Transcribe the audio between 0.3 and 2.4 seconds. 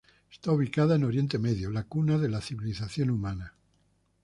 Está ubicada en Oriente Medio, la cuna de